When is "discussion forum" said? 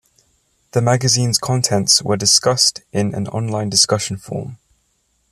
3.69-4.57